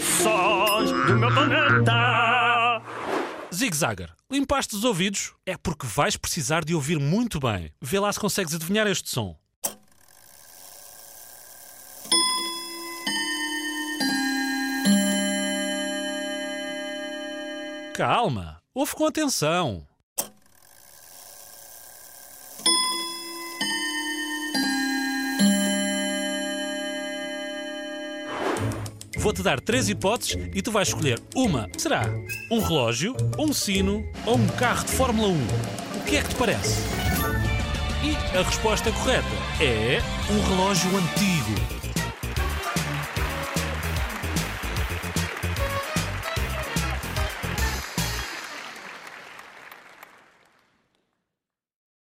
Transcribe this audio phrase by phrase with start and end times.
[0.00, 2.82] Sons do meu planeta.
[3.54, 5.32] Zig-Zagger, limpaste os ouvidos?
[5.46, 7.72] É porque vais precisar de ouvir muito bem.
[7.80, 9.36] Vê lá se consegues adivinhar este som.
[17.94, 19.86] Calma, ouve com atenção.
[29.18, 31.68] Vou-te dar três hipóteses e tu vais escolher uma.
[31.76, 32.02] Será
[32.50, 35.32] um relógio, um sino ou um carro de Fórmula 1?
[35.96, 36.82] O que é que te parece?
[38.04, 39.26] E a resposta correta
[39.60, 40.00] é
[40.30, 41.75] um relógio antigo.